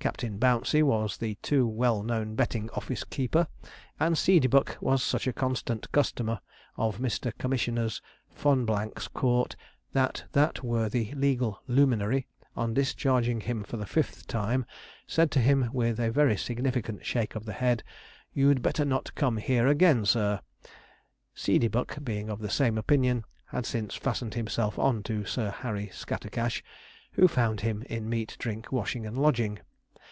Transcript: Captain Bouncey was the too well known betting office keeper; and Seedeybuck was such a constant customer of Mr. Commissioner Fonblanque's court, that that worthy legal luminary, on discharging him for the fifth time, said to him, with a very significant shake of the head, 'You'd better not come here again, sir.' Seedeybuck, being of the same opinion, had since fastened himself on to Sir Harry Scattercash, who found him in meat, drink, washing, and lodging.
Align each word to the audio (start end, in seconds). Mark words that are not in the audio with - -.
Captain 0.00 0.36
Bouncey 0.36 0.82
was 0.82 1.16
the 1.16 1.36
too 1.36 1.66
well 1.66 2.02
known 2.02 2.34
betting 2.34 2.68
office 2.74 3.04
keeper; 3.04 3.48
and 3.98 4.16
Seedeybuck 4.16 4.76
was 4.82 5.02
such 5.02 5.26
a 5.26 5.32
constant 5.32 5.90
customer 5.92 6.40
of 6.76 6.98
Mr. 6.98 7.32
Commissioner 7.38 7.88
Fonblanque's 8.28 9.08
court, 9.08 9.56
that 9.94 10.24
that 10.32 10.62
worthy 10.62 11.12
legal 11.14 11.62
luminary, 11.66 12.26
on 12.54 12.74
discharging 12.74 13.40
him 13.40 13.64
for 13.64 13.78
the 13.78 13.86
fifth 13.86 14.26
time, 14.26 14.66
said 15.06 15.30
to 15.30 15.38
him, 15.40 15.70
with 15.72 15.98
a 15.98 16.10
very 16.10 16.36
significant 16.36 17.06
shake 17.06 17.34
of 17.34 17.46
the 17.46 17.54
head, 17.54 17.82
'You'd 18.34 18.60
better 18.60 18.84
not 18.84 19.14
come 19.14 19.38
here 19.38 19.66
again, 19.66 20.04
sir.' 20.04 20.40
Seedeybuck, 21.34 22.04
being 22.04 22.28
of 22.28 22.40
the 22.40 22.50
same 22.50 22.76
opinion, 22.76 23.24
had 23.46 23.64
since 23.64 23.94
fastened 23.94 24.34
himself 24.34 24.78
on 24.78 25.02
to 25.04 25.24
Sir 25.24 25.48
Harry 25.50 25.88
Scattercash, 25.94 26.62
who 27.12 27.26
found 27.26 27.62
him 27.62 27.80
in 27.88 28.06
meat, 28.10 28.36
drink, 28.38 28.70
washing, 28.70 29.06
and 29.06 29.16
lodging. 29.16 29.60